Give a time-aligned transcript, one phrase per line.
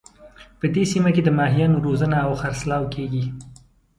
[0.59, 3.23] په دې سیمه کې د ماهیانو روزنه او خرڅلاو کیږي